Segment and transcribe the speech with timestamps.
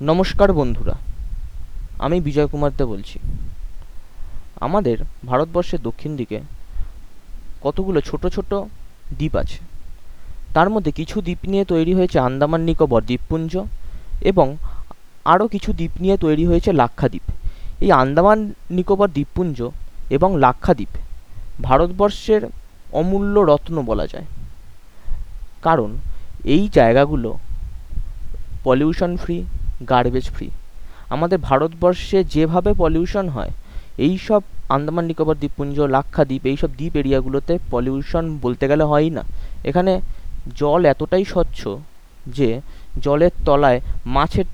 [0.00, 0.94] নমস্কার বন্ধুরা,
[1.98, 3.18] আমি বিজয় কুমার দে বলছি।
[4.60, 6.40] আমাদের ভারতবর্ষের দক্ষিণ দিকে
[7.62, 8.54] কতগুলো ছোট ছোট
[9.18, 9.58] দ্বীপ আছে।
[10.54, 13.52] তার মধ্যে কিছু দ্বীপ নিয়ে তৈরি হয়েছে আন্দামান নিকোবর দ্বীপপুঞ্জ
[14.20, 14.56] এবং
[15.24, 17.22] আরও কিছু দ্বীপ নিয়ে তৈরি হয়েছে লাক্ষাদ্বীপ
[17.80, 19.58] এই আন্দামান নিকোবর দ্বীপপুঞ্জ
[20.10, 20.92] এবং লাক্ষাদ্বীপ
[21.62, 22.42] ভারতবর্ষের
[22.92, 24.26] অমূল্য রত্ন বলা যায়।
[25.62, 25.90] কারণ
[26.44, 27.38] এই জায়গাগুলো
[28.64, 29.44] পলিউশন ফ্রি
[29.90, 30.50] গার্বেজ ফ্রি
[31.10, 33.52] আমাদের ভারতবর্ষে যেভাবে পলিউশন হয়
[33.98, 39.22] এই সব আন্দামান নিকোবর দ্বীপপুঞ্জ, লাক্ষাদ্বীপ এই সব দ্বীপ এরিয়াগুলোতে পলিউশন বলতে গেলে হয়ই না।
[39.64, 40.00] এখানে
[40.56, 41.68] জল এতটাই স্বচ্ছ
[42.26, 42.60] যে
[43.02, 44.44] জলের তলায় মাছের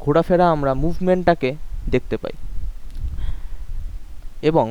[0.00, 1.50] ঘোরাফেরা আমরা মুভমেন্টটাকে
[1.90, 2.32] দেখতে পাই।
[4.42, 4.66] এবং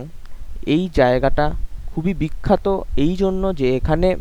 [0.65, 1.45] এই জায়গাটা
[1.93, 4.15] খুবই বিখ্যাত এই জন্য যে এখানে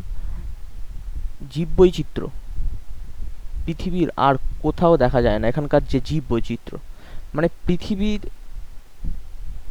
[1.52, 2.28] জীববৈচিত্র্য।
[3.64, 6.78] পৃথিবীর আর কোথাও দেখা যায় না, এখানকার যে জীব বৈচিত্র্য
[7.34, 8.22] মানে পৃথিবীর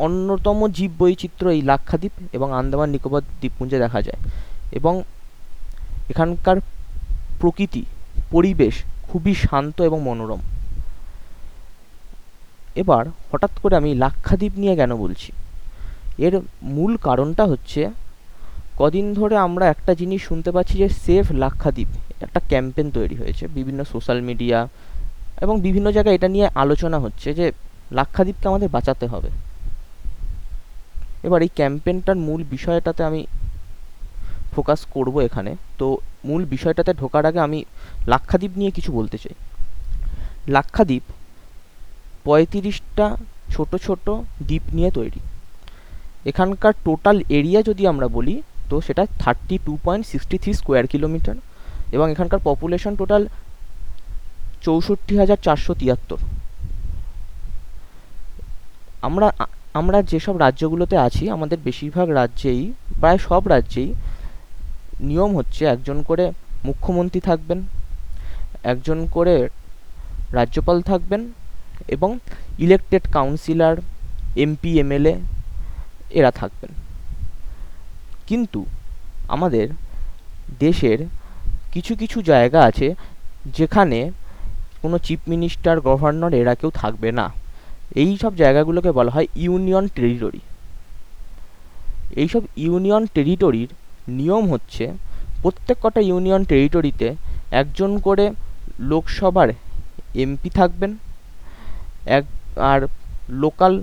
[0.05, 4.19] অন্যতম জীব বৈচিত্র্য এই লাক্ষাদ্বীপ এবং আন্দামান নিকোবর দ্বীপপুঞ্জে দেখা যায়।
[4.71, 4.93] এবং
[6.09, 6.57] এখানকার
[7.39, 7.83] প্রকৃতি,
[8.31, 8.75] পরিবেশ
[9.09, 10.41] খুবই শান্ত এবং মনোরম।
[12.75, 15.31] এবার হঠাৎ করে আমি লাক্ষাদ্বীপ নিয়ে কেন বলছি?
[16.17, 16.33] এর
[16.75, 17.81] মূল কারণটা হচ্ছে,
[18.77, 21.87] কদিন ধরে আমরা একটা জিনিস শুনতে পাচ্ছি যে সেফ লাক্ষাদ্বীপ
[22.25, 24.59] একটা ক্যাম্পেন তৈরি হয়েছে, বিভিন্ন সোশ্যাল মিডিয়া
[25.43, 27.45] এবং বিভিন্ন জায়গায় এটা নিয়ে আলোচনা হচ্ছে যে
[27.97, 29.29] লাক্ষাদ্বীপকে আমাদের বাঁচাতে হবে।
[31.27, 33.21] এবার এই ক্যাম্পেনটার মূল বিষয়টাতে আমি
[34.53, 35.87] ফোকাস করব এখানে। তো
[36.27, 37.59] মূল বিষয়টাতে ঢোকার আগে আমি
[38.11, 39.35] লাক্ষাদ্বীপ নিয়ে কিছু বলতে চাই।
[40.55, 41.05] লাক্ষাদ্বীপ
[42.25, 43.07] পঁয়ত্রিশটা
[43.53, 44.05] ছোট ছোট
[44.47, 45.19] দ্বীপ নিয়ে তৈরি।
[46.31, 48.35] এখানকার টোটাল এরিয়া যদি আমরা বলি,
[48.69, 51.35] তো সেটা thirty two point sixty three square kilometre
[51.95, 53.21] এবং এখানকার পপুলেশন টোটাল
[54.65, 56.19] চৌষট্টি হাজার চারশো তিয়াত্তর।
[59.07, 59.27] আমরা
[59.79, 62.61] আমরা যেসব রাজ্যগুলোতে আছি, আমাদের বেশিরভাগ রাজ্যেই,
[63.01, 63.89] প্রায় সব রাজ্যেই
[65.09, 66.25] নিয়ম হচ্ছে একজন করে
[66.67, 67.59] মুখ্যমন্ত্রী থাকবেন,
[68.71, 69.35] একজন করে
[70.37, 71.21] রাজ্যপাল থাকবেন
[71.95, 72.09] এবং
[72.65, 73.75] ইলেকটেড কাউন্সিলর
[74.43, 75.13] এমপি এমএলএ
[76.19, 76.71] এরা থাকবেন।
[78.29, 78.59] কিন্তু
[79.35, 79.67] আমাদের
[80.65, 80.99] দেশের
[81.73, 82.87] কিছু কিছু জায়গা আছে
[83.57, 83.99] যেখানে
[84.81, 87.25] কোনো চিফ মিনিস্টার, গভর্নর এরা কেউ থাকবে না।
[88.01, 90.41] এই সব জায়গাগুলোকে বলা হয় ইউনিয়ন টেরিটরি।
[92.21, 93.69] এইসব ইউনিয়ন টেরিটরির
[94.19, 94.85] নিয়ম হচ্ছে
[95.41, 97.07] প্রত্যেক কটা ইউনিয়ন টেরিটরিতে
[97.61, 98.25] একজন করে
[98.91, 99.49] লোকসভার
[100.23, 100.91] এমপি থাকবেন,
[102.17, 102.25] এক
[102.71, 102.81] আর
[103.43, 103.73] লোকাল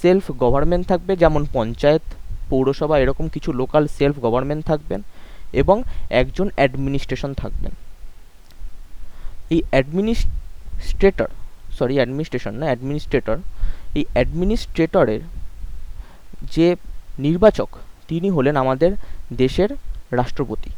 [0.00, 2.04] সেলফ গভর্নমেন্ট থাকবে, যেমন পঞ্চায়েত,
[2.50, 5.00] পৌরসভা এরকম কিছু লোকাল সেলফ গভর্নমেন্ট থাকবেন।
[5.52, 7.72] এবং একজন অ্যাডমিনিস্ট্রেশন থাকবেন।
[9.50, 11.28] এই অ্যাডমিনিস্ট্রেটর
[11.78, 13.36] সরি অ্যাডমিনিস্ট্রেশন না অ্যাডমিনিস্ট্রেটর
[13.94, 15.20] এই অ্যাডমিনিস্ট্রেটরের
[16.54, 16.76] যে
[17.18, 17.68] নির্বাচক,
[18.08, 18.90] তিনি হলেন আমাদের
[19.32, 19.70] দেশের
[20.10, 20.70] রাষ্ট্রপতি।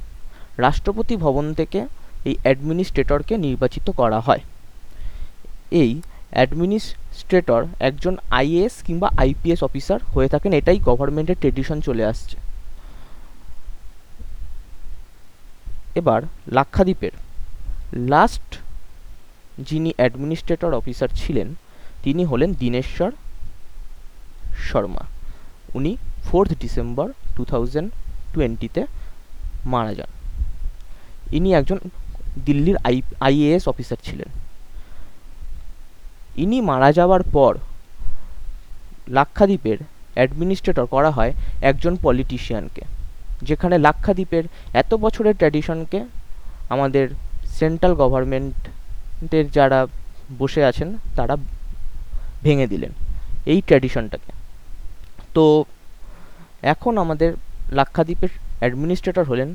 [0.58, 1.86] রাষ্ট্রপতি ভবন থেকে
[2.24, 4.40] এই অ্যাডমিনিস্ট্রেটরকে নির্বাচিত করা হয়।
[5.70, 6.00] এই
[6.32, 12.36] অ্যাডমিনিস্ট্রেটর একজন আইএএস কিংবা আইপিএস অফিসার হয়ে থাকেন, এটাই গভর্নমেন্টের ট্রেডিশন চলে আসছে।
[15.94, 16.22] এবার
[16.52, 17.10] লাক্ষাদ্বীপের।
[17.92, 18.56] লাস্ট
[19.68, 21.54] যিনি অ্যাডমিনিস্ট্রেটর অফিসার ছিলেন,
[22.02, 23.10] তিনি হলেন দীনেশ্বর
[24.56, 25.04] শর্মা।
[25.74, 27.92] উনি ফোর্থ ডিসেম্বর টু থাউজেন্ড
[28.34, 28.86] টোয়েন্টিতে
[29.66, 30.10] মারা যান।
[31.32, 31.78] ইনি একজন
[32.44, 34.28] দিল্লির আই আইএএস অফিসার ছিলেন।
[36.36, 37.58] ইনি মারা যাওয়ার পর
[39.08, 39.78] লাক্ষাদ্বীপের
[40.14, 41.32] অ্যাডমিনিস্ট্রেটর করা হয়
[41.62, 42.82] একজন পলিটিশিয়ানকে
[43.48, 44.44] যেখানে লাক্ষাদ্বীপের
[44.82, 45.98] এত বছরের ট্র্যাডিশনকে
[46.74, 47.06] আমাদের
[47.58, 49.80] সেন্ট্রাল গভর্নমেন্টের যারা
[50.38, 51.34] বসে আছেন, তারা
[52.44, 52.92] ভেঙে দিলেন
[53.52, 54.30] এই ট্র্যাডিশনটাকে
[55.34, 55.44] তো
[56.72, 57.30] এখন আমাদের
[57.78, 59.50] লাক্ষাদ্বীপের অ্যাডমিনিস্ট্রেটর হলেন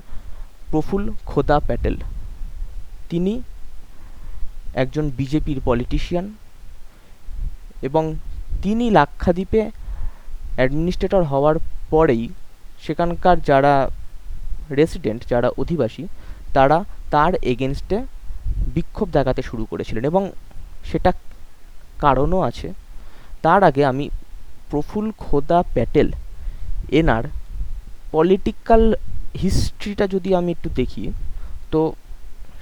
[0.71, 1.95] প্রফুল খোদা প্যাটেল।
[3.09, 3.33] তিনি
[4.73, 6.25] একজন বিজেপির পলিটিশিয়ান
[7.87, 8.03] এবং
[8.63, 9.61] তিনি লাক্ষাদ্বীপে
[10.57, 11.55] অ্যাডমিনিস্ট্রেটর হওয়ার
[11.89, 12.23] পরেই
[12.85, 13.73] সেখানকার যারা
[14.79, 16.03] রেসিডেন্ট যারা অধিবাসী,
[16.55, 16.77] তারা
[17.13, 17.97] তার এগেনস্টে
[18.75, 20.23] বিক্ষোভ দেখাতে শুরু করেছিলেন এবং
[20.89, 21.11] সেটা
[22.03, 22.67] কারণও আছে।
[23.45, 24.05] তার আগে আমি
[24.71, 26.07] প্রফুল খোদা প্যাটেল,
[26.99, 27.23] এনার
[28.15, 28.83] পলিটিক্যাল
[29.41, 31.03] হিস্ট্রিটা যদি আমি একটু দেখি,
[31.71, 31.81] তো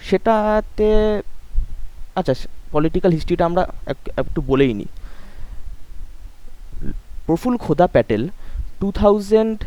[0.08, 0.90] সেটাতে
[2.20, 2.34] আচ্ছা
[2.76, 3.64] পলিটিক্যাল হিস্ট্রিটা আমরা
[4.22, 4.90] একটু বলেই নিই।
[7.28, 8.22] Praful Khoda Patel
[8.80, 9.58] two thousand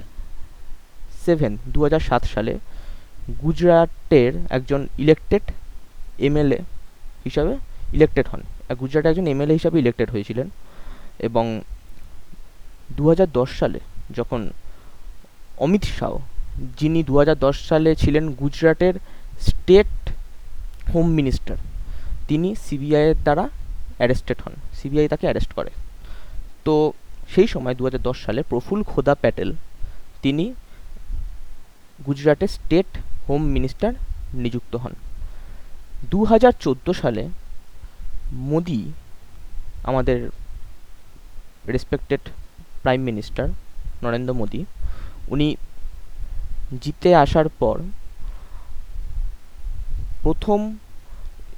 [1.28, 1.80] seven দু
[2.34, 2.52] সালে
[3.42, 5.44] গুজরাটের একজন ইলেকটেড
[6.26, 6.58] এমএলএ
[7.26, 7.52] হিসাবে
[7.96, 8.42] ইলেকটেড হন।
[8.80, 10.46] গুজরাটে একজন এমএলএ হিসাবে ইলেক্টেড হয়েছিলেন
[11.28, 11.44] এবং
[12.96, 13.80] দু হাজার দশ সালে
[14.18, 14.40] যখন
[15.64, 16.12] অমিত শাহ,
[16.78, 18.94] যিনি দু হাজার দশ সালে ছিলেন গুজরাটের
[19.48, 19.94] স্টেট
[20.92, 21.56] হোম মিনিস্টার
[22.28, 23.44] তিনি সিবিআইয়ের দ্বারা
[23.98, 25.70] অ্যারেস্টেড হন। সিবিআই তাকে অ্যারেস্ট করে।
[26.66, 26.74] তো
[27.32, 29.50] সেই সময় দু হাজার দশ সালে প্রফুল খোদা প্যাটেল,
[30.24, 30.44] তিনি
[32.06, 32.90] গুজরাটের স্টেট
[33.28, 33.92] হোম মিনিস্টার
[34.34, 34.92] নিযুক্ত হন।
[36.10, 37.22] দু হাজার চোদ্দ সালে
[38.50, 38.80] মোদি
[39.84, 40.18] আমাদের
[41.66, 42.20] respected
[42.82, 43.46] prime minister
[44.02, 44.60] Narendra Modi,
[45.28, 45.56] উনি
[46.82, 47.76] জিতে আসার পর
[50.22, 50.76] প্রথম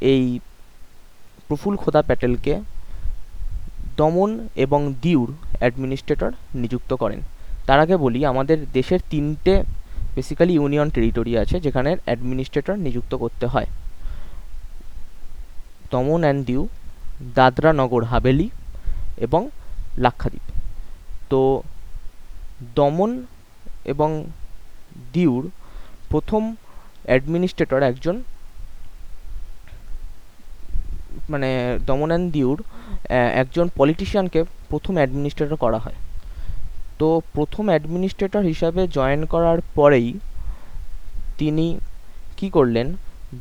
[0.00, 0.24] এই
[1.48, 2.54] প্রফুল খোদা প্যাটেলকে
[3.96, 5.28] দমন এবং দিউর
[5.60, 7.20] অ্যাডমিনিস্ট্রেটর নিযুক্ত করেন।
[7.66, 9.54] তার আগে বলি, আমাদের দেশের তিনটে
[10.14, 13.68] বেসিক্যালি ইউনিয়ন টেরিটরি আছে যেখানে অ্যাডমিনিস্ট্রেটর নিযুক্ত করতে হয়।
[15.92, 16.62] দমন অ্যান্ড দিউ,
[17.38, 18.48] দাদরা নগর হাভেলি
[19.26, 19.42] এবং
[20.04, 20.46] লাক্ষাদ্বীপ।
[21.30, 21.40] তো
[22.78, 23.10] দমন
[23.92, 24.10] এবং
[25.14, 25.42] দিউর
[26.10, 26.42] প্রথম
[27.08, 28.16] অ্যাডমিনিস্ট্রেটর একজন
[31.32, 31.50] মানে
[31.86, 32.58] দমন অ্যান্ড দিউর
[33.42, 34.40] একজন পলিটিশিয়ানকে
[34.70, 35.98] প্রথম অ্যাডমিনিস্ট্রেটর করা হয়।
[37.00, 40.08] তো প্রথম অ্যাডমিনিস্ট্রেটর হিসাবে জয়েন করার পরেই
[41.38, 41.66] তিনি
[42.38, 42.86] কি করলেন?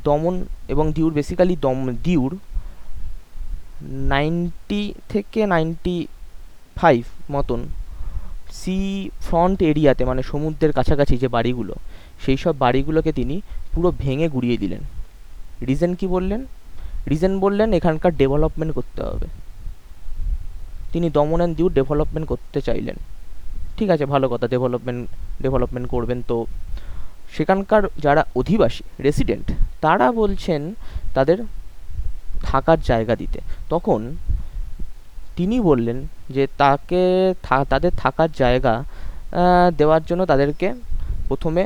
[0.04, 0.34] দমন
[0.68, 2.32] এবং দিউর বেসিক্যালি দম, দিউর
[4.12, 5.96] নাইনটি থেকে নাইনটি
[6.76, 7.60] ফাইভ মতন
[8.58, 8.76] সি
[9.20, 11.74] ফ্রন্ট এরিয়াতে মানে সমুদ্রের কাছাকাছি যে বাড়িগুলো,
[12.24, 13.36] সেই সব বাড়িগুলোকে তিনি
[13.72, 14.82] পুরো ভেঙে গুড়িয়ে দিলেন।
[15.68, 16.40] রিজন কি বললেন?
[17.10, 19.26] রিজন বললেন এখানকার ডেভেলপমেন্ট করতে হবে।
[20.92, 22.96] তিনি দমন অ্যান্ড দিউ ডেভেলপমেন্ট করতে চাইলেন।
[23.80, 25.02] ঠিক আছে, ভালো কথা ডেভেলপমেন্ট
[25.44, 26.36] ডেভেলপমেন্ট করবেন তো।
[27.36, 29.46] সেখানকার যারা অধিবাসী রেসিডেন্ট
[29.84, 30.60] তারা বলছেন
[31.16, 31.38] তাদের
[32.48, 33.38] থাকার জায়গা দিতে।
[33.72, 34.00] তখন
[35.36, 35.98] তিনি বললেন
[36.34, 37.02] যে তাকে
[37.72, 38.74] তাদের থাকার জায়গা
[39.78, 40.68] দেওয়ার জন্য তাদেরকে
[41.28, 41.62] প্রথমে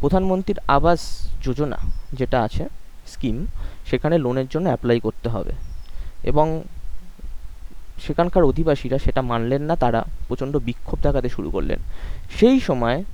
[0.00, 1.00] প্রধানমন্ত্রীর আবাস
[1.44, 1.78] যোজনা
[2.18, 2.64] যেটা আছে
[3.12, 3.36] স্কিম
[3.88, 5.52] সেখানে লোনের জন্য অ্যাপ্লাই করতে হবে।
[6.30, 6.46] এবং
[8.00, 11.78] সেখানকার অধিবাসীরা সেটা মানলেন না, তারা প্রচণ্ড বিক্ষোভ দেখাতে শুরু করলেন।
[12.38, 13.04] সেই সময়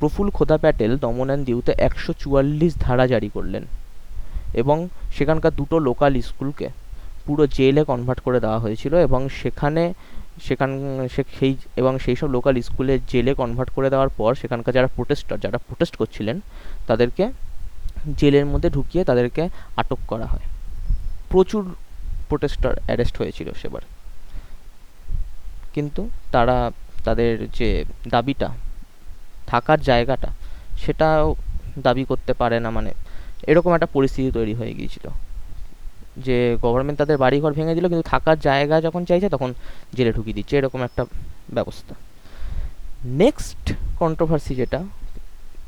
[0.00, 3.64] প্রফুল খোদা প্যাটেল দমন দিউতে একশো চুয়াল্লিশ ধারা জারি করলেন
[4.54, 6.68] এবং সেখানকার দুটো লোকাল স্কুলকে
[7.26, 9.94] পুরো জেলে কনভার্ট করে দেওয়া হয়েছিল এবং সেখানে
[10.42, 10.70] সেখান
[11.14, 15.58] সেই, এবং সেই সব লোকাল স্কুলে জেলে কনভার্ট করে দেওয়ার পর সেখানকার যারা প্রোটেস্টার যারা
[15.58, 16.40] প্রোটেস্ট করছিলেন,
[16.86, 17.24] তাদেরকে
[18.20, 20.46] জেলের মধ্যে ঢুকিয়ে তাদেরকে আটক করা হয়।
[21.30, 21.62] প্রচুর
[22.28, 23.82] প্রোটেস্টার অ্যারেস্ট হয়েছিল সেবার।
[25.74, 26.02] কিন্তু
[26.34, 26.56] তারা
[27.04, 28.48] তাদের যে দাবিটা,
[29.46, 30.30] থাকার জায়গাটা,
[30.82, 31.34] সেটাও
[31.78, 32.90] দাবি করতে পারে না মানে
[33.46, 35.06] এরকম একটা পরিস্থিতি তৈরি হয়ে গিয়েছিল।
[36.16, 39.50] যে গভর্নমেন্ট তাদের বাড়িঘর ভেঙে দিল, কিন্তু থাকার জায়গা যখন চাইছে তখন
[39.94, 41.02] জেলে ঢুকিয়ে দিচ্ছে, এরকম একটা
[41.52, 41.94] ব্যবস্থা।
[43.04, 44.80] নেক্সট কন্ট্রোভার্সি যেটা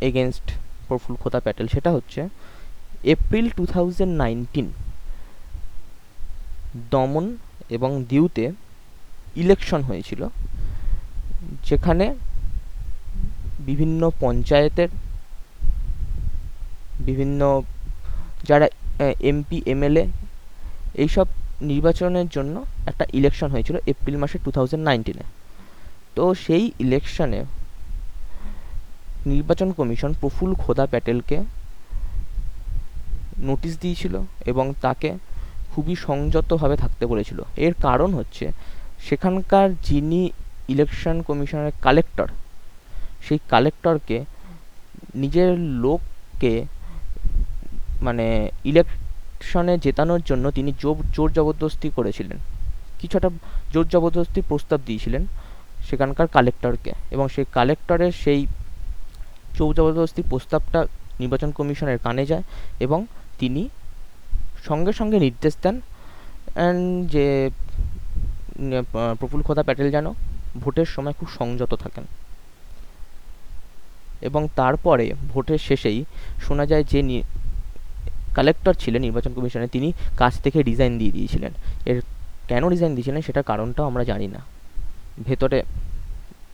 [0.01, 0.47] এগেনস্ট
[0.89, 2.29] প্রফুল খোদা প্যাটেল, সেটা হচ্ছে
[3.05, 4.73] এপ্রিল টু থাউজেন্ড নাইনটিন
[6.91, 7.37] দমন
[7.71, 8.45] এবং দিউতে
[9.43, 10.23] ইলেকশন হয়েছিল,
[11.69, 12.07] যেখানে
[13.69, 14.91] বিভিন্ন পঞ্চায়েতের,
[17.09, 17.41] বিভিন্ন
[18.49, 18.67] যারা
[19.31, 20.05] এমপি এমএলএ
[21.03, 21.27] এইসব
[21.71, 22.55] নির্বাচনের জন্য
[22.91, 24.85] একটা ইলেকশন হয়েছিল এপ্রিল মাসে টু থাউজেন্ড
[26.17, 27.41] তো সেই ইলেকশনে
[29.33, 31.39] নির্বাচন কমিশন প্রফুল খোদা প্যাটেলকে
[33.49, 34.15] নোটিশ দিয়েছিল
[34.51, 35.11] এবং তাকে
[35.73, 38.45] খুবই সংযতভাবে থাকতে বলেছিল। এর কারণ হচ্ছে
[39.09, 40.31] সেখানকার যিনি
[40.69, 42.29] ইলেকশন কমিশনের কালেক্টর
[43.29, 44.25] সেই কালেক্টরকে
[45.15, 46.65] নিজের লোককে
[48.03, 48.27] মানে
[48.65, 52.39] ইলেকশনে জেতানোর জন্য তিনি জোর জোর জবরদস্তি করেছিলেন।
[53.01, 53.29] কিছুটা
[53.73, 55.27] জোর জবরদস্তি প্রস্তাব দিয়েছিলেন
[55.91, 58.47] সেখানকার কালেক্টরকে এবং সেই কালেক্টরের সেই
[59.55, 60.87] জোর জবরদস্তি প্রস্তাবটা
[61.21, 62.43] নির্বাচন কমিশনের কানে যায়
[62.81, 63.07] এবং
[63.39, 63.69] তিনি
[64.69, 65.81] সঙ্গে সঙ্গে নির্দেশ দেন
[67.07, 67.51] যে
[69.21, 70.07] প্রফুল খোদা প্যাটেল যেন
[70.63, 72.05] ভোটের সময় খুব সংযত থাকেন।
[74.29, 76.05] এবং তারপরে ভোটের শেষেই
[76.47, 77.23] শোনা যায় যে
[78.35, 81.53] কালেক্টর ছিলেন নির্বাচন কমিশনে তিনি কাজ থেকে রিজাইন দিয়ে দিয়েছিলেন।
[81.87, 81.99] এর
[82.49, 84.41] কেন রিজাইন দিয়েছিলেন সেটা কারণটাও আমরা জানি না।
[85.27, 85.59] ভেতরে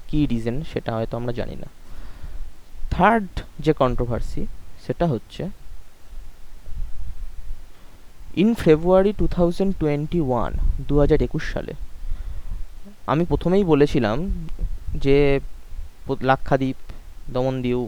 [0.08, 1.68] কী রিজন সেটা হয়তো আমরা জানি না।
[2.90, 3.28] থার্ড
[3.64, 4.46] যে কন্ট্রোভার্সি
[4.86, 5.42] সেটা হচ্ছে
[8.42, 10.52] in February two thousand twenty one
[10.88, 11.72] দু হাজার একুশ সালে
[13.12, 14.16] আমি প্রথমেই বলেছিলাম
[15.04, 15.16] যে
[16.28, 16.76] লাক্ষাদ্বীপ
[17.34, 17.80] দমনদিউ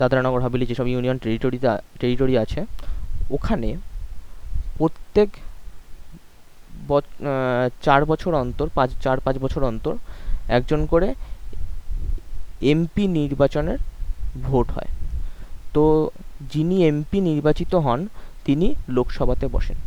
[0.00, 1.68] দাদরানগর হাভেলি যেসব ইউনিয়ন টেরিটরিতে
[2.00, 2.60] টেরিটরি আছে,
[3.36, 3.68] ওখানে
[4.78, 5.30] প্রত্যেক
[7.86, 9.94] চার বছর অন্তর, পাঁচ চার পাঁচ বছর অন্তর
[10.58, 11.08] একজন করে
[12.72, 13.78] এমপি নির্বাচনের
[14.46, 14.90] ভোট হয়।
[15.74, 15.84] তো
[16.52, 18.00] যিনি এমপি নির্বাচিত হন,
[18.46, 18.66] তিনি
[18.96, 19.78] লোকসভাতে বসেন।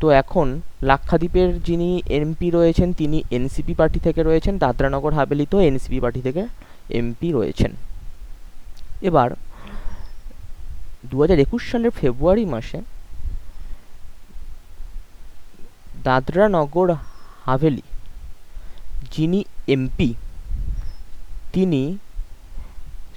[0.00, 0.46] তো এখন
[0.88, 1.88] লাক্ষাদ্বীপের যিনি
[2.18, 6.42] এমপি রয়েছেন, তিনি এনসিপি পার্টি থেকে রয়েছেন, দাদরানগর হাভেলিতেও এনসিপি পার্টি থেকে
[6.98, 7.72] এমপি রয়েছেন।
[9.08, 9.28] এবার
[11.10, 12.78] দু হাজার একুশ সালের ফেব্রুয়ারি মাসে
[16.06, 16.88] দাদরানগর
[17.46, 17.84] হাভেলি
[19.14, 19.40] যিনি
[19.74, 20.10] এমপি,
[21.54, 21.82] তিনি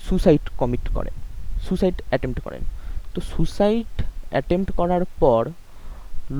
[0.07, 1.15] সুসাইড কমিট করেন,
[1.67, 2.63] সুসাইড অ্যাটেম্প্ট করেন।
[3.13, 3.91] তো সুসাইড
[4.31, 5.43] অ্যাটেম্প্ট করার পর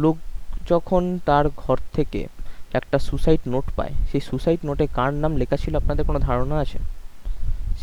[0.03, 0.17] লোক
[0.69, 2.27] যখন তার ঘর থেকে
[2.73, 6.79] একটা সুসাইড নোট পায়, সেই সুসাইড নোটে কার নাম লেখা ছিল আপনাদের কোনো ধারণা আছে?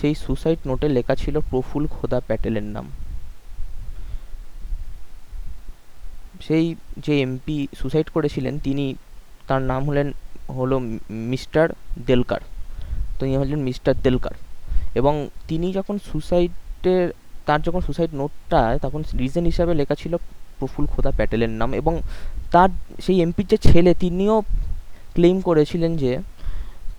[0.00, 2.90] সেই সুসাইড নোটে লেখা ছিল প্রফুল খোদা প্যাটেলের নাম।
[6.47, 8.94] সেই যে এমপি সুসাইড করেছিলেন, তিনি
[9.47, 10.12] তার নাম হলেন,
[10.50, 10.78] হলো
[11.11, 11.68] মিস্টার
[12.06, 12.40] দেলকার।
[13.18, 14.30] তো ইনি হলেন মিস্টার দেলকার।
[14.94, 17.12] এবং তিনি যখন সুসাইডের
[17.47, 20.16] তার যখন সুসাইড নোটটা তখন রিজন হিসাবে লেখা ছিল
[20.59, 21.95] প্রফুল খোদা প্যাটেলের নাম এবং
[22.50, 22.71] তার
[23.05, 24.37] সেই এমপির যে ছেলে তিনিও
[25.15, 26.12] ক্লেম করেছিলেন যে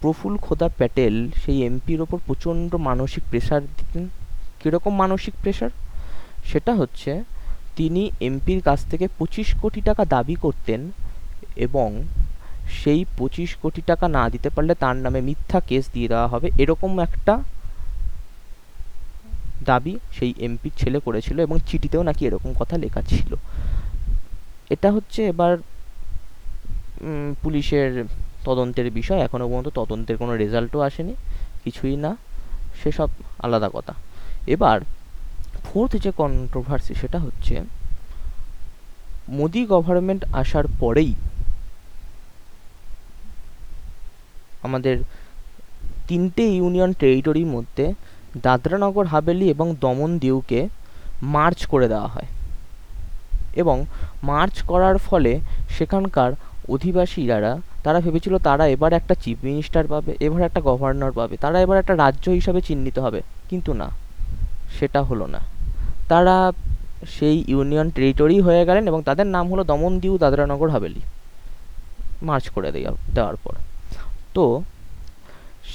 [0.01, 4.03] প্রফুল খোদা প্যাটেল সেই এমপির ওপর প্রচণ্ড মানসিক প্রেশার দিতেন।
[4.59, 5.71] কীরকম মানসিক প্রেশার
[6.45, 7.11] সেটা হচ্ছে
[7.77, 10.81] তিনি এমপির কাছ থেকে পঁচিশ কোটি টাকা দাবি করতেন
[11.55, 11.89] এবং
[12.79, 16.91] সেই পঁচিশ কোটি টাকা না দিতে পারলে তার নামে মিথ্যা কেস দিয়ে দেওয়া হবে। এরকম
[16.99, 17.33] একটা
[19.65, 23.35] দাবি সেই এমপির ছেলে করেছিল এবং চিঠিতেও নাকি এরকম কথা লেখা ছিল।
[24.69, 25.57] এটা হচ্ছে এবার
[27.43, 28.05] পুলিশের
[28.45, 31.15] তদন্তের বিষয়। এখনও পর্যন্ত তদন্তের কোনো রেজাল্টও আসেনি,
[31.63, 32.17] কিছুই না।
[32.83, 33.93] সেসব আলাদা কথা।
[34.47, 34.81] এবার
[35.63, 37.61] ফোর্থ যে কন্ট্রোভার্সি সেটা হচ্ছে,
[39.29, 41.13] মোদি গভর্নমেন্ট আসার পরেই
[44.63, 44.97] আমাদের
[46.07, 47.93] তিনটে ইউনিয়ন টেরিটরির মধ্যে
[48.37, 50.69] দাদরানগর হাভেলি এবং দমন দিউকে
[51.21, 52.27] মার্চ করে দেওয়া হয়
[53.55, 53.85] এবং
[54.23, 55.39] মার্চ করার ফলে
[55.77, 56.31] সেখানকার
[56.69, 61.77] অধিবাসীরা, তারা ভেবেছিল তারা এবার একটা চিফ মিনিস্টার পাবে, এবার একটা গভর্নর পাবে, তারা এবার
[61.77, 63.89] একটা রাজ্য হিসাবে চিহ্নিত হবে, কিন্তু না,
[64.79, 65.39] সেটা হলো না।
[66.07, 66.51] তারা
[67.07, 71.01] সেই ইউনিয়ন টেরিটরি হয়ে গেলেন এবং তাদের নাম হলো দমন দিউ দাদরানগর হাভেলি,
[72.21, 73.53] মার্চ করে দেওয়া দেওয়ার পর।
[74.33, 74.63] তো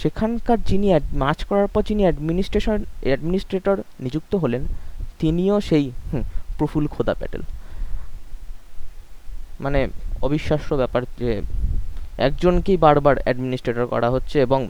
[0.00, 0.88] সেখানকার যিনি
[1.22, 4.62] মার্চ করার পর যিনি অ্যাডমিনিস্ট্রেশন অ্যাডমিনিস্ট্রেটর নিযুক্ত হলেন,
[5.20, 5.84] তিনিও সেই
[6.58, 7.42] প্রফুল খোদা প্যাটেল।
[9.64, 9.80] মানে
[10.26, 11.30] অবিশ্বাস্য ব্যাপার যে
[12.28, 14.60] একজনকেই বারবার অ্যাডমিনিস্ট্রেটর করা হচ্ছে এবং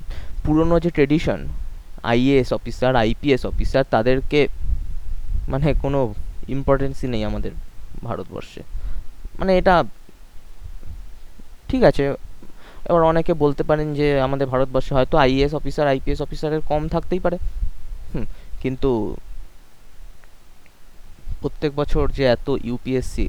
[0.45, 1.41] পুরনো যে tradition
[2.13, 4.41] IAS officer IPS officer তাদেরকে
[5.53, 6.01] মানে কোনো
[6.57, 7.53] ইম্পর্টেন্সই নেই আমাদের
[8.07, 8.61] ভারতবর্ষে।
[9.39, 9.75] মানে এটা
[11.71, 12.05] ঠিক আছে
[12.89, 17.37] এবার অনেকে বলতে পারেন যে আমাদের ভারতবর্ষে হয়তো আইএএস অফিসার, আইপিএস অফিসারের কম থাকতেই পারে।
[18.13, 18.27] হুম,
[18.63, 18.91] কিন্তু
[21.41, 23.27] প্রত্যেক বছর যে এত ইউপিএসসি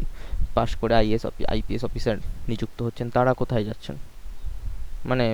[0.55, 2.15] পাশ করে আইএস আইপিএস অফিসার
[2.51, 3.95] নিযুক্ত হচ্ছেন, তারা কোথায় যাচ্ছেন?
[5.09, 5.25] মানে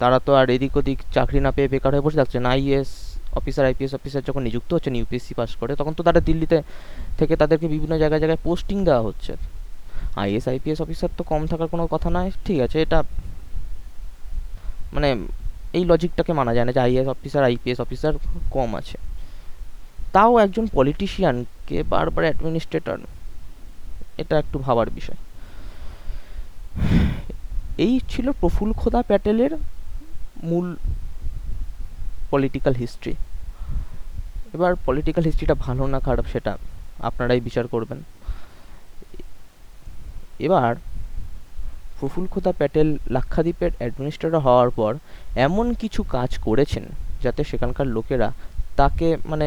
[0.00, 2.90] তারা তো আর এদিক ওদিক চাকরি না পেয়ে বেকার হয়ে বসে থাকছেন। আইএস
[3.38, 6.58] অফিসার, আইপিএস অফিসার যখন নিযুক্ত হচ্ছেন, ইউপিএসসি পাস করে, তখন তো তারা দিল্লিতে
[7.18, 9.32] থেকে তাদেরকে বিভিন্ন জায়গায় জায়গায় পোস্টিং দেওয়া হচ্ছে।
[10.22, 12.98] আইএস আইপিএস অফিসার তো কম থাকার কোনো কথা নয়, ঠিক আছে, এটা
[14.94, 15.08] মানে
[15.78, 18.12] এই লজিকটাকে মানা যায় না যে আইএস অফিসার আইপিএস অফিসার
[18.54, 18.96] কম আছে।
[20.14, 22.98] তাও একজন পলিটিশিয়ানকে বারবার অ্যাডমিনিস্ট্রেটর
[24.22, 25.20] এটা একটু ভাবার বিষয়।
[27.84, 29.52] এই ছিল প্রফুল খোদা প্যাটেলের
[30.50, 30.66] মূল
[32.32, 33.14] পলিটিক্যাল হিস্ট্রি
[34.54, 36.52] এবার পলিটিক্যাল হিস্ট্রিটা ভালো না খারাপ সেটা
[37.08, 37.98] আপনারাই বিচার করবেন।
[40.46, 40.72] এবার
[41.98, 44.92] প্রফুল খোদা প্যাটেল লাক্ষাদ্বীপের অ্যাডমিনিস্ট্রেটর হওয়ার পর
[45.46, 46.84] এমন কিছু কাজ করেছেন
[47.24, 48.28] যাতে সেখানকার লোকেরা
[48.80, 49.46] তাকে মানে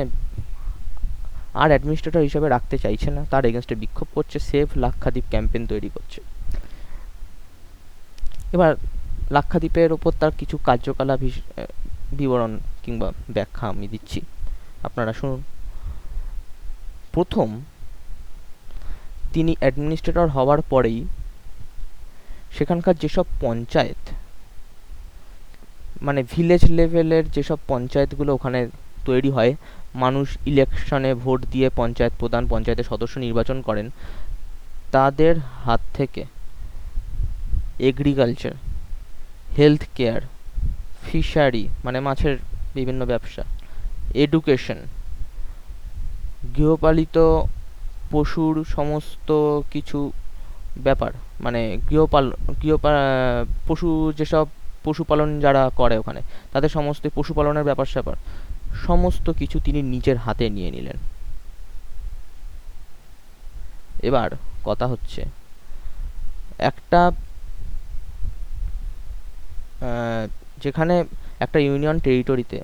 [1.61, 6.19] আর অ্যাডমিনিস্ট্রেটর হিসেবে রাখতে চাইছে না, তার এগেনস্টে বিক্ষোভ করছে সেভ লাক্ষাদ্বীপ ক্যাম্পেন তৈরি করছে।
[8.55, 8.71] এবার
[9.35, 11.21] লাক্ষাদ্বীপের ওপর তার কিছু কার্যকলাপ
[12.19, 12.51] বিবরণ
[12.83, 14.19] কিংবা ব্যাখ্যা আমি দিচ্ছি।
[14.87, 15.41] আপনারা শুনুন।
[17.13, 17.47] প্রথম
[19.33, 20.99] তিনি অ্যাডমিনিস্ট্রেটর হওয়ার পরেই
[22.55, 24.01] সেখানকার যেসব পঞ্চায়েত
[26.05, 28.59] মানে ভিলেজ লেভেলের যেসব পঞ্চায়েতগুলো ওখানে
[29.07, 29.53] তৈরি হয়,
[30.03, 33.87] মানুষ ইলেকশনে ভোট দিয়ে পঞ্চায়েত প্রধান, পঞ্চায়েতের সদস্য নির্বাচন করেন,
[34.95, 35.35] তাদের
[35.65, 36.21] হাত থেকে
[37.89, 38.53] এগ্রিকালচার
[39.57, 40.21] হেলথ কেয়ার
[41.05, 42.35] ফিশারি মানে মাছের
[42.77, 43.43] বিভিন্ন ব্যবসা
[44.23, 44.79] এডুকেশন
[46.55, 47.17] গৃহপালিত
[48.11, 49.29] পশুর সমস্ত
[49.71, 49.99] কিছু
[50.77, 52.25] ব্যাপার মানে গৃহপাল,
[52.61, 52.91] গৃহপা,
[53.67, 54.45] পশু যেসব
[54.83, 58.15] পশুপালন যারা করে ওখানে, তাদের সমস্ত পশুপালনের ব্যাপার স্যাপার,
[58.87, 60.97] সমস্ত কিছু তিনি নিজের হাতে নিয়ে নিলেন।
[64.03, 64.29] এবার
[64.63, 65.21] কথা হচ্ছে,
[66.57, 67.11] একটা
[70.63, 70.95] যেখানে
[71.39, 72.57] একটা ইউনিয়ন টেরিটরিতে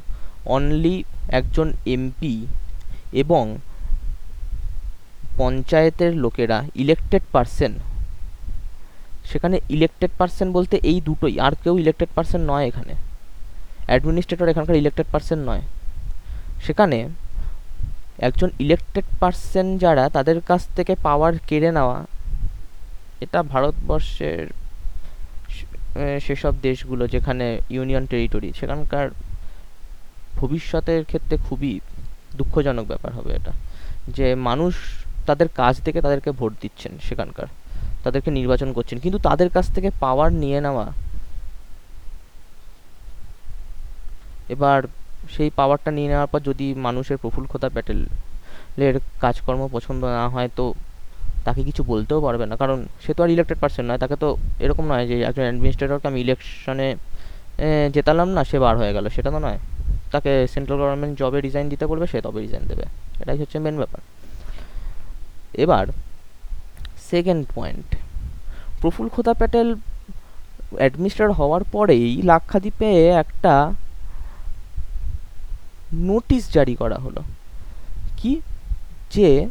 [0.46, 2.36] অনলি একজন এমপি
[3.12, 3.44] এবং
[5.40, 7.72] পঞ্চায়েতের লোকেরা ইলেকটেড পার্সন
[9.30, 12.94] সেখানে ইলেকটেড পার্সন বলতে এই দুটোই, আর কেউ ইলেকটেড পার্সন নয় এখানে।
[13.90, 15.64] অ্যাডমিনিস্ট্রেটর এখানকার ইলেকটেড পার্সন নয়।
[16.66, 16.98] সেখানে
[18.28, 21.98] একজন ইলেকটেড পার্সন যারা, তাদের কাছ থেকে পাওয়ার কেড়ে নেওয়া,
[23.24, 24.44] এটা ভারতবর্ষের
[26.26, 29.08] সেসব দেশগুলো যেখানে ইউনিয়ন টেরিটরি সেখানকার
[30.40, 31.72] ভবিষ্যতের ক্ষেত্রে খুবই
[32.40, 33.54] দুঃখজনক ব্যাপার হবে এটা।
[34.18, 34.76] যে মানুষ
[35.30, 37.48] তাদের কাজ থেকে তাদেরকে ভোট দিচ্ছেন সেখানকার।
[38.04, 40.86] তাদেরকে নির্বাচন করছেন। কিন্তু তাদের কাছ থেকে পাওয়ার নিয়ে নেওয়া
[44.54, 44.80] এবার
[45.36, 50.66] সেই পাওয়ারটা নিয়ে নেওয়ার পর যদি মানুষের প্রফুল্লতা প্যাটেলের কাজকর্ম পছন্দ না হয়, তো
[51.46, 54.28] তাকে কিছু বলতেও পারবে না। কারণ সে তো আর ইলেক্টেড পার্সন নয়, তাকে তো
[54.66, 56.88] এরকম নয় যে একজন অ্যাডমিনিস্ট্রেটরকে আমি ইলেকশনে
[57.96, 59.60] জেতালাম না, সে বার হয়ে গেল। সেটা তো নয়।
[60.14, 62.86] তাকে সেন্ট্রাল গভর্নমেন্ট জবে রিজাইন দিতে বলবে, সে তবে রিজাইন দেবে।
[63.22, 64.02] এটাই হচ্ছে মেন ব্যাপার।
[65.54, 65.88] এবার
[67.10, 67.96] second point
[68.82, 69.76] Praful Khoda Patel
[70.78, 73.74] administrator হওয়ার পরেই লাক্ষাদ্বীপে একটা
[75.94, 77.22] নোটিশ জারি করা হলো।
[78.18, 78.42] কি?
[79.12, 79.50] যে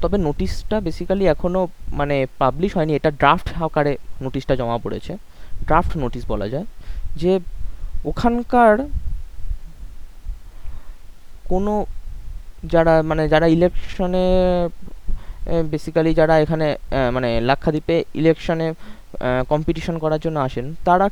[0.00, 5.16] তবে নোটিশটা বেসিক্যালি এখনও মানে পাবলিশ হয়নি, এটা ড্রাফট আকারে নোটিশটা জমা পড়েছে।
[5.66, 6.64] ড্রাফট নোটিশ বলা যায়
[7.16, 7.40] যে
[8.04, 8.78] ওখানকার
[11.48, 11.86] কোনো
[12.72, 14.24] যারা মানে যারা ইলেকশনে
[15.72, 16.66] বেসিক্যালি যারা এখানে
[17.14, 18.66] মানে লাক্ষাদ্বীপে ইলেকশনে
[19.52, 21.06] কম্পিটিশন করার জন্য আসেন, তারা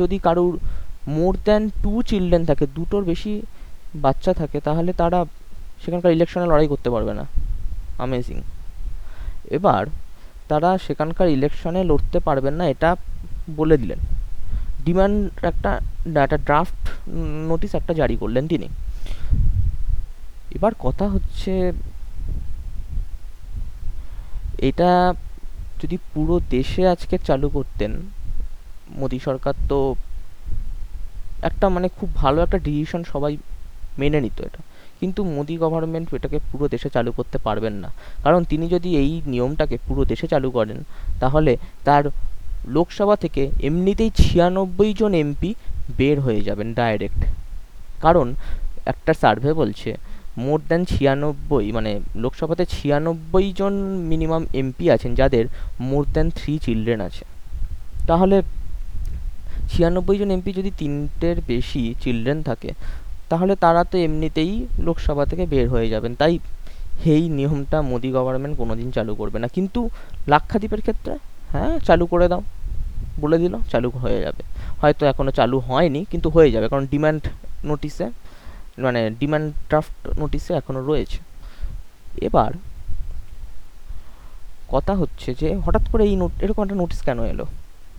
[0.00, 0.54] যদি কারুর
[1.16, 3.32] মোর দ্যান টু চিলড্রেন থাকে, দুটোর বেশি
[4.04, 5.18] বাচ্চা থাকে, তাহলে তারা
[5.82, 7.24] সেখানকার ইলেকশনে লড়াই করতে পারবে না।
[8.04, 8.38] আমেজিং
[9.56, 9.82] এবার,
[10.50, 12.90] তারা সেখানকার ইলেকশনে লড়তে পারবেন না, এটা
[13.58, 14.00] বলে দিলেন।
[14.86, 15.18] ডিমান্ড
[15.50, 15.70] একটা
[16.24, 16.80] একটা ড্রাফট
[17.50, 18.68] নোটিশ একটা জারি করলেন তিনি।
[20.56, 21.52] এবার কথা হচ্ছে
[24.68, 24.90] এটা
[25.82, 27.92] যদি পুরো দেশে আজকে চালু করতেন,
[29.00, 29.78] মোদী সরকার তো
[31.48, 33.32] একটা মানে খুব ভালো একটা ডিসিশন সবাই
[34.00, 34.60] মেনে নিত এটা।
[35.00, 37.90] কিন্তু মোদী গভর্নমেন্ট এটাকে পুরো দেশে চালু করতে পারবেন না।
[38.22, 40.78] কারণ তিনি যদি এই নিয়মটাকে পুরো দেশে চালু করেন,
[41.20, 41.52] তাহলে
[41.84, 42.04] তার
[42.76, 45.50] লোকসভা থেকে এমনিতেই ছিয়ানব্বই জন এমপি
[45.98, 47.20] বের হয়ে যাবেন ডাইরেক্ট
[48.04, 48.26] কারণ
[48.92, 49.90] একটা সার্ভে বলছে
[50.44, 53.74] মোর দ্যান ছিয়ানব্বই মানে লোকসভাতে ছিয়ানব্বই জন
[54.10, 55.44] মিনিমাম এমপি আছেন, যাদের
[55.90, 57.24] মোর দ্যান থ্রি চিলড্রেন আছে।
[58.06, 58.36] তাহলে
[59.72, 62.70] ছিয়ানব্বই জন এমপি যদি তিনটের বেশি চিলড্রেন থাকে,
[63.30, 64.52] তাহলে তারা তো এমনিতেই
[64.86, 66.34] লোকসভা থেকে বের হয়ে যাবেন। তাই
[67.14, 69.80] এই নিয়মটা মোদি গভর্নমেন্ট কোনোদিন চালু করবে না। কিন্তু
[70.32, 71.14] লাক্ষাদ্বীপের ক্ষেত্রে
[71.52, 72.42] হ্যাঁ চালু করে দাও,
[73.22, 74.42] বলে দিল, চালু হয়ে যাবে।
[74.80, 77.22] হয়তো এখনও চালু হয়নি, কিন্তু হয়ে যাবে, কারণ ডিমান্ড
[77.64, 78.06] নোটিসে
[78.84, 81.18] মানে ডিমান্ড ড্রাফট নোটিসে এখনও রয়েছে।
[82.28, 82.52] এবার
[84.74, 87.46] কথা হচ্ছে যে, হঠাৎ করে এই নোট এরকম একটা নোটিস কেন এলো?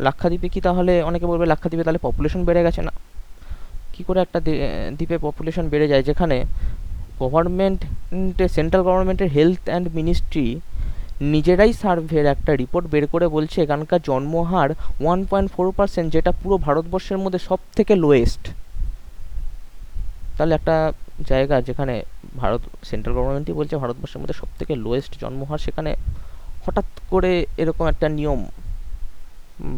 [0.05, 2.93] লাক্ষাদ্বীপে কি তাহলে, অনেকে বলবে লাক্ষাদ্বীপে তাহলে পপুলেশন বেড়ে গেছে না?
[3.93, 4.39] কি করে একটা
[4.97, 6.37] দ্বীপে পপুলেশন বেড়ে যায় যেখানে
[7.21, 7.79] গভর্নমেন্ট
[8.55, 10.47] সেন্ট্রাল গভর্নমেন্টের হেলথ অ্যান্ড মিনিস্ট্রি
[11.33, 14.69] নিজেরাই সার্ভের একটা রিপোর্ট বের করে বলছে, এখানকার জন্মহার
[15.03, 18.43] ওয়ান পয়েন্ট ফোর পার্সেন্ট যেটা পুরো ভারতবর্ষের মধ্যে সব থেকে লোয়েস্ট
[20.37, 20.75] তাহলে একটা
[21.31, 21.95] জায়গা যেখানে
[22.41, 25.91] ভারত সেন্ট্রাল গভর্নমেন্টই বলছে ভারতবর্ষের মধ্যে সব থেকে লোয়েস্ট জন্মহার, সেখানে
[26.65, 28.41] হঠাৎ করে এরকম একটা নিয়ম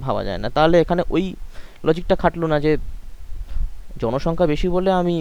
[0.05, 1.23] ভাবা যায় না। তাহলে এখানে ওই
[1.85, 2.71] লজিকটা খাটলো না যে
[4.01, 5.15] জনসংখ্যা বেশি বলে আমি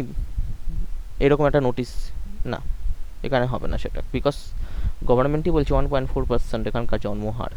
[1.25, 1.91] এরকম একটা নোটিশ
[2.53, 2.59] না,
[3.27, 4.37] এখানে হবে না সেটা। বিকজ
[5.09, 7.53] গভর্নমেন্টই বলছে ওয়ান পয়েন্ট ফোর পার্সেন্ট এখানকার জন্মহার,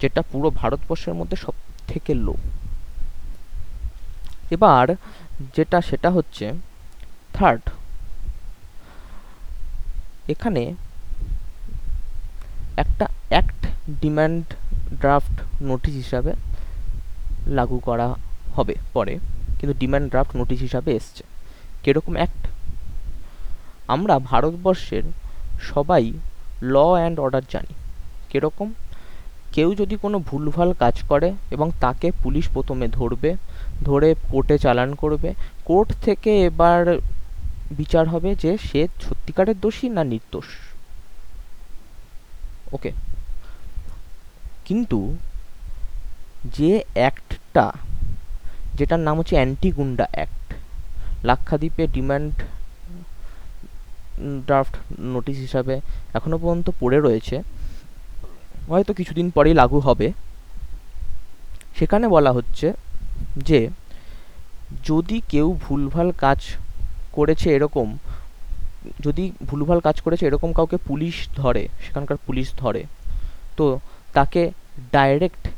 [0.00, 1.54] যেটা পুরো ভারতবর্ষের মধ্যে সব
[1.90, 2.34] থেকে লো
[4.54, 4.86] এবার
[5.56, 6.46] যেটা সেটা হচ্ছে
[7.36, 7.62] থার্ড
[10.32, 10.62] এখানে
[12.82, 13.60] একটা অ্যাক্ট
[14.02, 14.44] ডিমান্ড
[15.00, 15.36] ড্রাফট
[15.70, 16.32] নোটিশ হিসাবে
[17.58, 18.08] লাগু করা
[18.56, 19.14] হবে পরে,
[19.58, 21.22] কিন্তু ডিমান্ড ড্রাফট নোটিশ হিসাবে এসছে।
[21.82, 22.42] কীরকম অ্যাক্ট
[23.94, 25.04] আমরা ভারতবর্ষের
[25.70, 26.04] সবাই
[26.62, 27.74] ল অ্যান্ড অর্ডার জানি।
[28.30, 28.68] কীরকম?
[29.54, 33.30] কেউ যদি কোনো ভুলভাল কাজ করে এবং তাকে পুলিশ প্রথমে ধরবে,
[33.88, 35.28] ধরে কোর্টে চালান করবে,
[35.68, 36.80] কোর্ট থেকে এবার
[37.72, 40.44] বিচার হবে যে সে সত্যিকারের দোষী না নির্দোষ।
[42.72, 42.92] ওকে।
[44.64, 45.16] কিন্তু
[46.44, 47.72] যে অ্যাক্টটা,
[48.74, 50.54] যেটার নাম হচ্ছে অ্যান্টি গুন্ডা অ্যাক্ট,
[51.24, 52.34] লাক্ষাদ্বীপে ডিমান্ড
[54.46, 55.80] ড্রাফট নোটিশ হিসাবে
[56.14, 57.42] এখনও পর্যন্ত পড়ে রয়েছে।
[58.68, 60.12] হয়তো কিছুদিন পরেই লাগু হবে।
[61.78, 62.72] সেখানে বলা হচ্ছে
[63.36, 63.68] যে,
[64.84, 66.38] যদি কেউ ভুলভাল কাজ
[67.12, 67.98] করেছে এরকম,
[69.00, 72.84] যদি ভুলভাল কাজ করেছে এরকম কাউকে পুলিশ ধরে, সেখানকার পুলিশ ধরে,
[73.56, 73.80] তো
[74.12, 74.50] তাকে
[74.92, 75.48] ডাইরেক্ট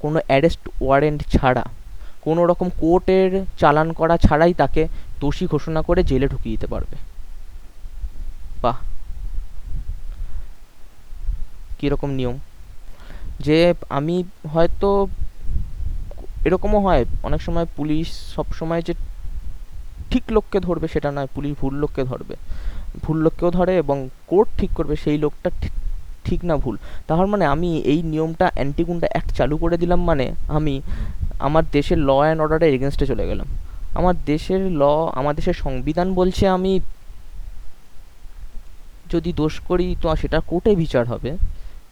[0.00, 1.64] কোনো অ্যারেস্ট ওয়ারেন্ট ছাড়া,
[2.22, 4.88] কোনো রকম কোর্টের চালান করা ছাড়াই তাকে
[5.20, 6.96] দোষী ঘোষণা করে জেলে ঢুকিয়ে দিতে পারবে।
[8.62, 8.76] বাহ!
[11.78, 12.36] কীরকম নিয়ম?
[13.40, 14.16] যে আমি
[14.52, 15.06] হয়তো
[16.44, 18.94] এরকমও হয়, অনেক সময় পুলিশ সব সময় যে
[20.10, 22.34] ঠিক লোককে ধরবে সেটা নয়, পুলিশ ভুল লোককে ধরবে।
[23.04, 23.96] ভুল লোককেও ধরে এবং
[24.30, 25.48] কোর্ট ঠিক করবে সেই লোকটা
[26.26, 26.76] ঠিক না ভুল।
[27.08, 30.74] তাহার মানে আমি এই নিয়মটা অ্যান্টিগুন্ডা অ্যাক্ট চালু করে দিলাম মানে আমি
[31.46, 33.48] আমার দেশের ল অ্যান্ড অর্ডারের এগেনস্টে চলে গেলাম।
[33.98, 34.82] আমার দেশের ল
[35.18, 36.72] আমার দেশের সংবিধান বলছে আমি
[39.12, 41.30] যদি দোষ করি তো সেটা কোর্টে বিচার হবে,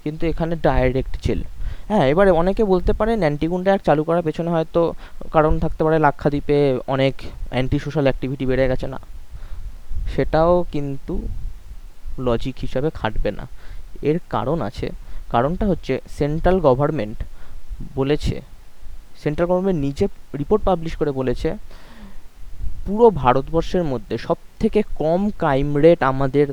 [0.05, 1.41] কিন্তু এখানে ডাইরেক্ট জেল
[1.89, 4.93] হ্যাঁ এবারে অনেকে বলতে পারেন অ্যান্টিগুন্ডা অ্যাক্ট চালু করার পেছনে হয়তো
[5.33, 7.15] কারণ থাকতে পারে লাক্ষাদ্বীপে অনেক
[7.51, 8.99] অ্যান্টি সোশ্যাল অ্যাক্টিভিটি বেড়ে গেছে না।
[10.15, 11.15] সেটাও কিন্তু
[12.19, 13.47] লজিক হিসাবে খাটবে না।
[14.03, 14.91] এর কারণ আছে,
[15.31, 17.19] কারণটা হচ্ছে সেন্ট্রাল গভর্নমেন্ট
[17.95, 18.41] বলেছে
[19.23, 20.05] সেন্ট্রাল গভর্নমেন্ট নিজে
[20.39, 21.49] রিপোর্ট পাবলিশ করে বলেছে,
[22.87, 26.47] পুরো ভারতবর্ষের মধ্যে সব থেকে কম ক্রাইম রেট আমাদের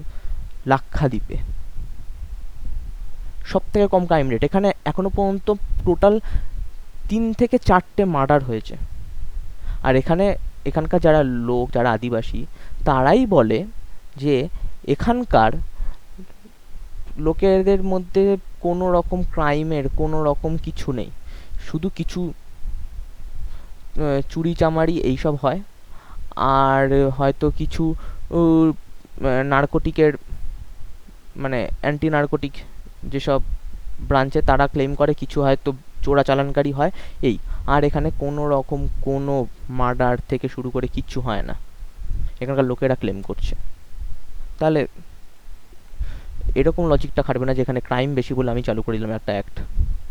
[0.65, 1.37] লাক্ষাদ্বীপে।
[3.51, 5.47] সব থেকে কম ক্রাইম রেট এখানে এখনও পর্যন্ত
[5.85, 6.13] টোটাল
[7.09, 8.75] তিন থেকে চারটে মার্ডার হয়েছে।
[9.87, 10.25] আর এখানে
[10.69, 12.41] এখানকার যারা লোক, যারা আদিবাসী,
[12.87, 13.59] তারাই বলে
[14.23, 14.35] যে
[14.93, 15.51] এখানকার
[17.25, 18.23] লোকেদের মধ্যে
[18.65, 21.09] কোনো রকম ক্রাইমের কোনো রকম কিছু নেই।
[21.67, 22.21] শুধু কিছু
[24.31, 25.59] চুরি চামারি এইসব হয়।
[26.63, 26.83] আর
[27.17, 27.83] হয়তো কিছু
[29.51, 30.11] নার্কোটিকের
[31.43, 32.53] মানে অ্যান্টি নার্কোটিক
[33.11, 33.41] যেসব
[34.07, 37.37] ব্রাঞ্চে তারা ক্লেম করে কিছু হয়তো চোরাচালানকারী হয়, এই,
[37.67, 41.55] আর এখানে কোনো রকম কোনো মার্ডার থেকে শুরু করে কিচ্ছু হয় না।
[42.41, 43.55] এখানকার লোকেরা ক্লেম করছে।
[44.59, 44.87] তাহলে
[46.55, 49.59] এরকম লজিকটা খাটবে না যেখানে ক্রাইম বেশি বলে আমি চালু করে দিলাম একটা অ্যাক্ট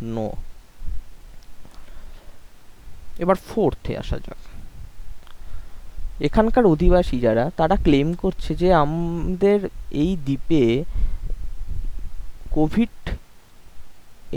[0.02, 0.32] নো
[3.18, 4.40] এবার ফোর্থে আসা যাক।
[6.20, 10.84] এখানকার অধিবাসী যারা, তারা ক্লেম করছে যে আমাদের এই দ্বীপে
[12.56, 12.94] কোভিড,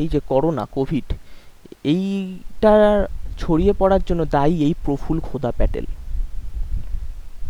[0.01, 1.07] এই যে করোনা, কোভিড,
[1.93, 2.73] এইটা
[3.41, 5.85] ছড়িয়ে পড়ার জন্য দায়ী এই প্রফুল খোদা প্যাটেল।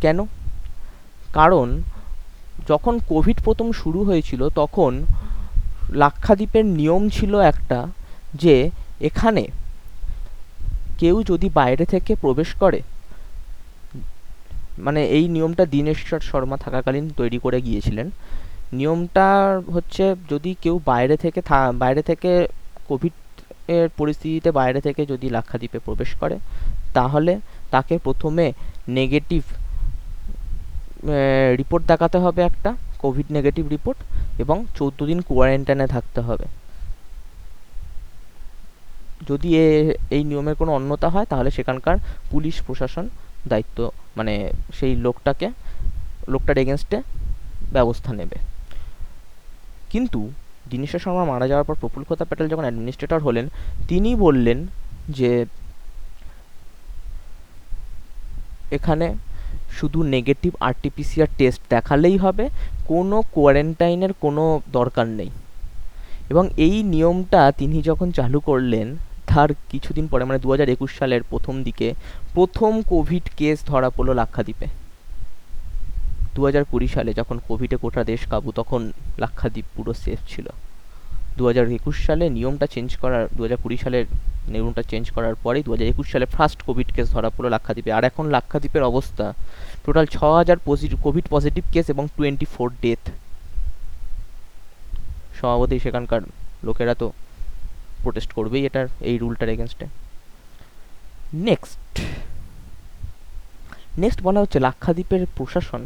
[0.04, 0.19] কেন?
[1.34, 1.67] কারণ
[2.67, 4.91] যখন কোভিড প্রথম শুরু হয়েছিল, তখন
[6.01, 7.80] লাক্ষাদ্বীপের নিয়ম ছিল একটা
[8.43, 8.56] যে
[9.10, 9.43] এখানে
[10.99, 12.80] কেউ যদি বাইরে থেকে প্রবেশ করে
[14.86, 18.08] মানে এই নিয়মটা দীনেশ্বর শর্মা থাকাকালীন তৈরি করে গিয়েছিলেন
[18.73, 21.41] নিয়মটা হচ্ছে যদি কেউ বাইরে থেকে
[21.73, 22.47] বাইরে থেকে
[22.88, 23.12] কোভিড
[23.67, 26.39] এর পরিস্থিতিতে বাইরে থেকে যদি লাক্ষাদ্বীপে প্রবেশ করে,
[26.93, 27.39] তাহলে
[27.71, 28.54] তাকে প্রথমে
[28.88, 29.43] নেগেটিভ
[31.58, 33.99] রিপোর্ট দেখাতে হবে একটা কোভিড নেগেটিভ রিপোর্ট
[34.39, 36.45] এবং চৌদ্দ দিন কোয়ারেন্টাইনে থাকতে হবে।
[39.30, 41.97] যদি এ, এই নিয়মের কোনো অন্যতা হয়, তাহলে সেখানকার
[42.32, 43.10] পুলিশ, প্রশাসন
[43.47, 45.49] দায়িত্ব মানে সেই লোকটাকে,
[46.30, 47.01] লোকটার এগেনস্টে
[47.73, 48.55] ব্যবস্থা নেবে।
[49.89, 50.32] কিন্তু
[50.69, 53.50] দীনেশ্বর শর্মা মারা যাওয়ার পর প্রফুল্ল প্রতাপ প্যাটেল যখন অ্যাডমিনিস্ট্রেটর হলেন,
[53.88, 54.67] তিনি বললেন
[55.10, 55.45] যে,
[58.71, 59.15] এখানে
[59.71, 62.50] শুধু নেগেটিভ আরটিপিসিআর টেস্ট দেখালেই হবে,
[62.88, 65.30] কোনো কোয়ারেন্টাইনের কোনো দরকার নেই।
[66.30, 68.95] এবং এই নিয়মটা তিনি যখন চালু করলেন,
[69.28, 71.93] তার কিছুদিন পরে মানে দু হাজার একুশ সালের প্রথম দিকে,
[72.34, 74.85] প্রথম কোভিড কেস ধরা পড়ল লাক্ষাদ্বীপে।
[76.36, 78.82] দু হাজার কুড়ি সালে যখন কোভিডে গোটা দেশ কাবু, তখন
[79.21, 80.48] লাক্ষাদ্বীপ পুরো সেফ ছিল।
[81.38, 84.06] দু হাজার একুশ সালে নিয়মটা চেঞ্জ করার দু হাজার কুড়ি সালের
[84.54, 88.04] নিয়মটা চেঞ্জ করার পরেই দু হাজার একুশ সালে ফার্স্ট কোভিড কেস ধরা পড়ল লাক্ষাদ্বীপে। আর
[88.10, 89.26] এখন লাক্ষাদ্বীপের অবস্থা
[89.86, 93.04] টোটাল ছ হাজার পজিটিভ কোভিড পজিটিভ কেস এবং টোয়েন্টি ফোর ডেথ
[95.38, 96.21] সভাপতি সেখানকার
[96.67, 97.08] লোকেরা তো
[98.04, 99.86] প্রোটেস্ট করবেই এটার, এই রুলটার এগেনস্টে
[101.48, 101.80] নেক্সট
[104.04, 105.82] নেক্সট বলা হচ্ছে লাক্ষাদ্বীপের প্রশাসন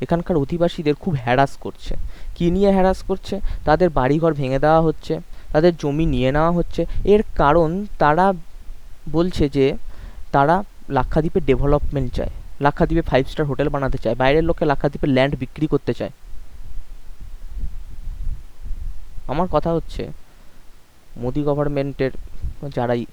[0.00, 1.94] এখানকার অধিবাসীদের খুব হ্যারাস করছে।
[2.36, 3.40] কী নিয়ে হ্যারাস করছে?
[3.64, 5.20] তাদের বাড়িঘর ভেঙে দেওয়া হচ্ছে,
[5.52, 8.26] তাদের জমি নিয়ে নেওয়া হচ্ছে। এর কারণ তারা
[9.12, 9.66] বলছে যে,
[10.32, 15.66] তারা লাক্ষাদ্বীপের ডেভেলপমেন্ট চায়, লাক্ষাদ্বীপে ফাইভ স্টার হোটেল বানাতে চায়, বাইরের লোকে লাক্ষাদ্বীপের ল্যান্ড বিক্রি
[15.66, 16.10] করতে চায়।
[19.28, 20.02] আমার কথা হচ্ছে,
[21.16, 22.10] মোদি গভর্নমেন্টের
[22.74, 23.06] যারাই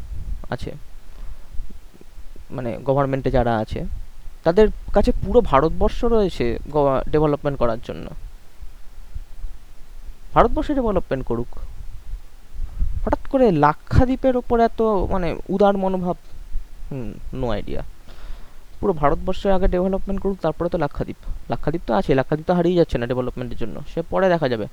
[0.50, 0.72] আছে
[2.52, 3.86] মানে গভর্নমেন্টে যারা আছে
[4.44, 6.46] তাদের কাছে পুরো ভারতবর্ষ রয়েছে
[7.14, 8.06] ডেভেলপমেন্ট করার জন্য।
[10.34, 11.52] ভারতবর্ষে ডেভেলপমেন্ট করুক।
[13.04, 14.80] হঠাৎ করে লাক্ষাদ্বীপের ওপর এত
[15.14, 16.18] মানে উদার মনোভাব,
[16.92, 17.82] হুম নো আইডিয়া
[18.80, 21.20] পুরো ভারতবর্ষে আগে ডেভেলপমেন্ট করুক, তারপরে তো লাক্ষাদ্বীপ।
[21.52, 24.66] লাক্ষাদ্বীপ তো আছে লাক্ষাদ্বীপ তো হারিয়ে যাচ্ছে না ডেভেলপমেন্টের জন্য। সে পরে দেখা যাবে।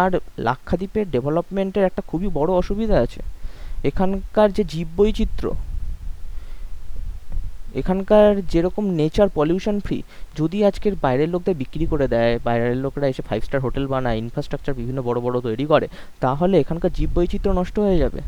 [0.00, 0.10] আর
[0.46, 3.20] লাক্ষাদ্বীপের ডেভেলপমেন্টের একটা খুবই বড় অসুবিধা আছে।
[3.88, 5.50] এখানকার যে জীববৈচিত্র্য
[7.74, 10.02] এখানকার যেরকম নেচার পলিউশন ফ্রি
[10.38, 14.74] যদি আজকের বাইরের লোকদের বিক্রি করে দেয়, বাইরের লোকরা এসে ফাইভ স্টার হোটেল বানায় ইনফ্রাস্ট্রাকচার
[14.74, 15.88] বিভিন্ন বড় বড় তৈরি করে,
[16.20, 18.20] তাহলে এখানকার জীববৈচিত্র্য নষ্ট হয়ে যাবে।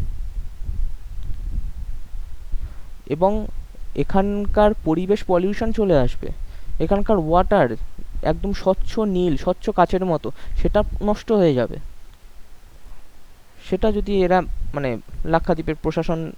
[3.07, 3.47] এবং
[3.95, 6.29] এখানকার পরিবেশ পলিউশন চলে আসবে।
[6.81, 7.69] এখানকার ওয়াটার
[8.23, 10.31] একদম স্বচ্ছ নীল, স্বচ্ছ কাচের মতো,
[10.63, 11.77] সেটা নষ্ট হয়ে যাবে।
[13.71, 14.43] সেটা যদি এরা
[14.75, 16.33] মানে লাক্ষাদ্বীপের প্রশাসন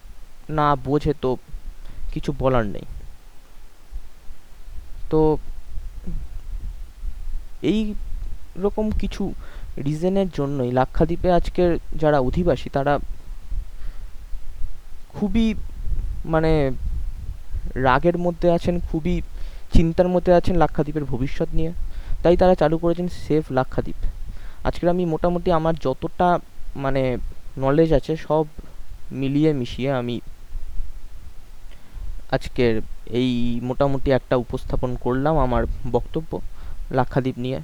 [0.49, 1.37] না বোঝে তো
[2.13, 2.87] কিছু বলার নেই।
[5.11, 5.21] তো
[7.73, 7.95] এই
[8.65, 9.33] রকম কিছু
[9.87, 11.71] রিজনের জন্যই লাক্ষাদ্বীপে আজকের
[12.03, 12.95] যারা অধিবাসী তারা
[15.17, 15.55] খুবই
[16.25, 16.53] মানে
[17.75, 19.15] রাগের মধ্যে আছেন, খুবই
[19.75, 21.73] চিন্তার মধ্যে আছেন লাক্ষাদ্বীপের ভবিষ্যৎ নিয়ে।
[22.23, 24.01] তাই তারা চালু করেছেন সেফ লাক্ষাদ্বীপ।
[24.65, 26.29] আজকের আমি মোটামুটি আমার যতটা
[26.77, 27.03] মানে
[27.65, 28.45] নলেজ আছে সব
[29.21, 30.17] মিলিয়ে মিশিয়ে আমি
[32.31, 32.75] আজকের
[33.11, 36.41] এই মোটামুটি একটা উপস্থাপন করলাম আমার বক্তব্য
[36.91, 37.61] লাক্ষাদ্বীপ নিয়ে।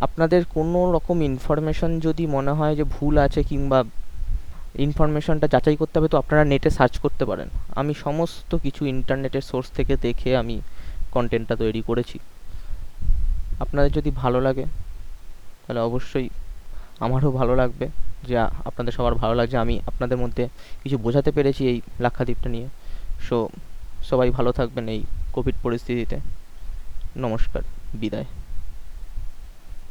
[0.00, 3.84] আপনাদের কোনো রকম ইনফরমেশন যদি মনে হয় যে ভুল আছে কিংবা
[4.78, 9.70] ইনফরমেশনটা যাচাই করতে হবে, তো আপনারা নেটে সার্চ করতে পারেন। আমি সমস্ত কিছু ইন্টারনেটের সোর্স
[9.70, 10.60] থেকে দেখে আমি
[11.10, 12.18] কন্টেন্টটা তৈরি করেছি।
[13.60, 14.64] আপনাদের যদি ভালো লাগে,
[15.66, 16.28] তাহলে অবশ্যই
[17.00, 17.88] আমারও ভালো লাগবে।
[18.28, 20.48] যে আপনাদের সবার ভালো লাগছে, আমি আপনাদের মধ্যে
[20.82, 22.68] কিছু বোঝাতে পেরেছি এই লাক্ষাদ্বীপটা নিয়ে।
[23.28, 23.48] সো
[24.02, 25.00] সবাই ভালো থাকবেন এই
[25.32, 26.16] কোভিড পরিস্থিতিতে।
[27.16, 27.62] নমস্কার
[27.94, 28.39] বিদায়।